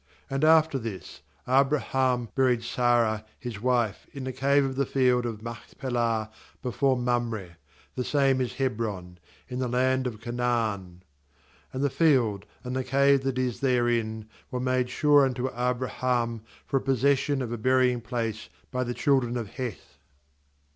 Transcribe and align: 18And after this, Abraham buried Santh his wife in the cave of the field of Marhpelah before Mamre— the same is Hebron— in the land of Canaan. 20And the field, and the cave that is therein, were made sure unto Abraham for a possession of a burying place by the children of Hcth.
18And 0.31 0.43
after 0.43 0.79
this, 0.79 1.21
Abraham 1.47 2.29
buried 2.33 2.61
Santh 2.61 3.23
his 3.39 3.61
wife 3.61 4.07
in 4.13 4.23
the 4.23 4.33
cave 4.33 4.65
of 4.65 4.75
the 4.75 4.87
field 4.87 5.27
of 5.27 5.43
Marhpelah 5.43 6.31
before 6.63 6.97
Mamre— 6.97 7.57
the 7.95 8.03
same 8.03 8.41
is 8.41 8.53
Hebron— 8.53 9.19
in 9.47 9.59
the 9.59 9.67
land 9.67 10.07
of 10.07 10.19
Canaan. 10.19 11.03
20And 11.71 11.81
the 11.83 11.89
field, 11.91 12.45
and 12.63 12.75
the 12.75 12.83
cave 12.83 13.21
that 13.21 13.37
is 13.37 13.59
therein, 13.59 14.27
were 14.49 14.59
made 14.59 14.89
sure 14.89 15.23
unto 15.23 15.51
Abraham 15.55 16.41
for 16.65 16.77
a 16.77 16.81
possession 16.81 17.39
of 17.43 17.51
a 17.51 17.57
burying 17.59 18.01
place 18.01 18.49
by 18.71 18.83
the 18.83 18.95
children 18.95 19.37
of 19.37 19.49
Hcth. 19.51 19.97